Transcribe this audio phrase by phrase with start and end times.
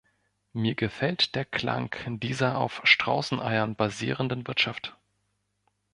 [0.53, 4.97] Mir gefällt der Klang dieser auf Straußeneiern basierenden Wirtschaft.